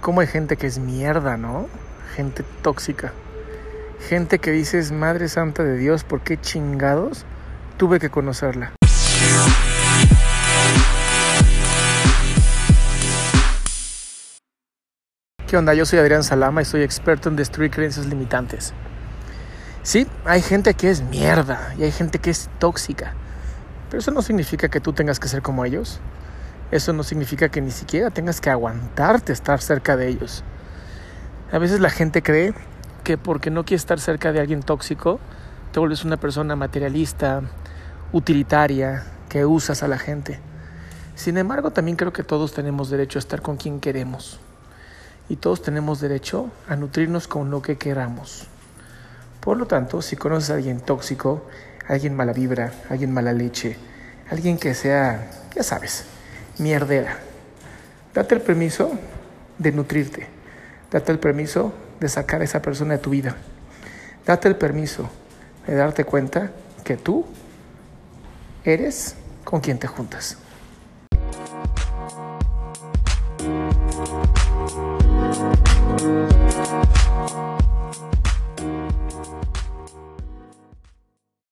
cómo 0.00 0.20
hay 0.20 0.26
gente 0.26 0.56
que 0.56 0.66
es 0.66 0.78
mierda, 0.78 1.36
¿no? 1.36 1.68
Gente 2.14 2.44
tóxica. 2.62 3.12
Gente 4.08 4.38
que 4.38 4.50
dices, 4.50 4.92
Madre 4.92 5.28
Santa 5.28 5.62
de 5.62 5.76
Dios, 5.76 6.04
¿por 6.04 6.22
qué 6.22 6.40
chingados 6.40 7.26
tuve 7.76 8.00
que 8.00 8.08
conocerla? 8.08 8.72
¿Qué 15.46 15.56
onda? 15.56 15.74
Yo 15.74 15.84
soy 15.84 15.98
Adrián 15.98 16.22
Salama 16.22 16.62
y 16.62 16.64
soy 16.64 16.82
experto 16.82 17.28
en 17.28 17.36
destruir 17.36 17.70
creencias 17.70 18.06
limitantes. 18.06 18.72
Sí, 19.82 20.06
hay 20.24 20.42
gente 20.42 20.74
que 20.74 20.90
es 20.90 21.02
mierda 21.02 21.74
y 21.76 21.82
hay 21.82 21.92
gente 21.92 22.20
que 22.20 22.30
es 22.30 22.48
tóxica, 22.58 23.14
pero 23.88 24.00
eso 24.00 24.12
no 24.12 24.22
significa 24.22 24.68
que 24.68 24.80
tú 24.80 24.92
tengas 24.92 25.18
que 25.18 25.26
ser 25.26 25.42
como 25.42 25.64
ellos. 25.64 26.00
Eso 26.70 26.92
no 26.92 27.02
significa 27.02 27.48
que 27.48 27.60
ni 27.60 27.70
siquiera 27.70 28.10
tengas 28.10 28.40
que 28.40 28.50
aguantarte 28.50 29.32
estar 29.32 29.60
cerca 29.60 29.96
de 29.96 30.08
ellos. 30.08 30.44
A 31.52 31.58
veces 31.58 31.80
la 31.80 31.90
gente 31.90 32.22
cree 32.22 32.54
que 33.02 33.18
porque 33.18 33.50
no 33.50 33.64
quieres 33.64 33.82
estar 33.82 33.98
cerca 33.98 34.32
de 34.32 34.40
alguien 34.40 34.62
tóxico, 34.62 35.18
te 35.72 35.80
vuelves 35.80 36.04
una 36.04 36.16
persona 36.16 36.54
materialista, 36.54 37.42
utilitaria, 38.12 39.04
que 39.28 39.44
usas 39.44 39.82
a 39.82 39.88
la 39.88 39.98
gente. 39.98 40.40
Sin 41.14 41.38
embargo, 41.38 41.70
también 41.70 41.96
creo 41.96 42.12
que 42.12 42.22
todos 42.22 42.52
tenemos 42.52 42.90
derecho 42.90 43.18
a 43.18 43.20
estar 43.20 43.42
con 43.42 43.56
quien 43.56 43.80
queremos 43.80 44.40
y 45.28 45.36
todos 45.36 45.62
tenemos 45.62 46.00
derecho 46.00 46.50
a 46.68 46.76
nutrirnos 46.76 47.28
con 47.28 47.50
lo 47.50 47.62
que 47.62 47.78
queramos. 47.78 48.46
Por 49.40 49.56
lo 49.56 49.66
tanto, 49.66 50.02
si 50.02 50.16
conoces 50.16 50.50
a 50.50 50.54
alguien 50.54 50.80
tóxico, 50.80 51.46
alguien 51.88 52.14
mala 52.14 52.32
vibra, 52.32 52.72
alguien 52.90 53.12
mala 53.12 53.32
leche, 53.32 53.76
alguien 54.30 54.58
que 54.58 54.74
sea, 54.74 55.30
ya 55.54 55.62
sabes, 55.62 56.04
mierdera, 56.60 57.16
date 58.14 58.34
el 58.34 58.42
permiso 58.42 58.92
de 59.58 59.72
nutrirte, 59.72 60.26
date 60.90 61.10
el 61.10 61.18
permiso 61.18 61.72
de 61.98 62.08
sacar 62.08 62.42
a 62.42 62.44
esa 62.44 62.60
persona 62.60 62.94
de 62.94 62.98
tu 62.98 63.10
vida, 63.10 63.36
date 64.26 64.46
el 64.46 64.56
permiso 64.56 65.08
de 65.66 65.74
darte 65.74 66.04
cuenta 66.04 66.50
que 66.84 66.96
tú 66.96 67.24
eres 68.64 69.16
con 69.44 69.60
quien 69.60 69.78
te 69.78 69.86
juntas. 69.86 70.36